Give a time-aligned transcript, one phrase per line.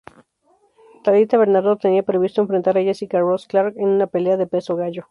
[1.03, 4.99] Talita Bernardo tenía previsto enfrentar a Jessica-Rose Clark en una pelea de peso gallo.